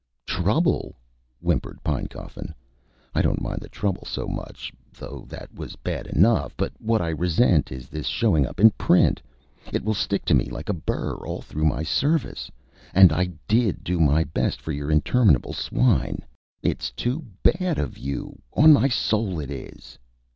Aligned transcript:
"Trouble!" 0.25 0.95
whimpered 1.41 1.77
Pinecoffin; 1.83 2.55
"I 3.13 3.21
don't 3.21 3.39
mind 3.39 3.59
the 3.61 3.69
trouble 3.69 4.03
so 4.03 4.27
much, 4.27 4.73
though 4.97 5.25
that 5.29 5.53
was 5.53 5.75
bad 5.75 6.07
enough; 6.07 6.57
but 6.57 6.73
what 6.81 7.03
I 7.03 7.09
resent 7.09 7.71
is 7.71 7.87
this 7.87 8.07
showing 8.07 8.47
up 8.47 8.59
in 8.59 8.71
print. 8.71 9.21
It 9.71 9.83
will 9.83 9.93
stick 9.93 10.25
to 10.25 10.33
me 10.33 10.45
like 10.45 10.69
a 10.69 10.73
burr 10.73 11.17
all 11.17 11.39
through 11.43 11.65
my 11.65 11.83
service. 11.83 12.49
And 12.95 13.13
I 13.13 13.25
DID 13.47 13.83
do 13.83 13.99
my 13.99 14.23
best 14.23 14.59
for 14.59 14.71
your 14.71 14.89
interminable 14.89 15.53
swine. 15.53 16.25
It's 16.63 16.89
too 16.89 17.23
bad 17.43 17.77
of 17.77 17.99
you, 17.99 18.41
on 18.53 18.73
my 18.73 18.87
soul 18.89 19.39
it 19.39 19.51
is!" 19.51 19.99